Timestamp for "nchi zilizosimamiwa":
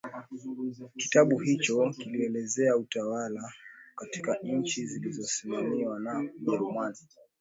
4.43-5.99